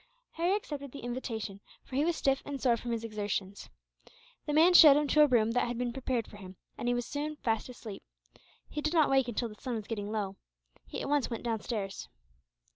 [0.31, 3.69] Harry accepted the invitation, for he was stiff and sore from his exertions.
[4.47, 6.93] The man showed him to a room that had been prepared for him, and he
[6.95, 8.01] was soon fast asleep.
[8.67, 10.37] He did not awake until the sun was getting low.
[10.87, 12.07] He at once went downstairs.